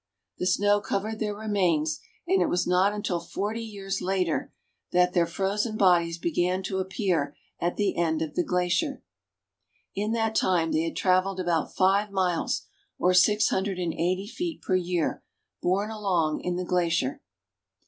[0.39, 4.51] The snow covered their remains, and it was not until about forty years later
[4.91, 5.35] that THE ALPS.
[5.35, 5.77] 259 Lake Como.
[5.77, 9.03] their frozen bodies began to appear at the end of the glacier.
[9.93, 12.63] In that time they had traveled about five miles,
[12.97, 15.21] or six hundred and eighty feet per year,
[15.61, 17.21] borne along in the glacier.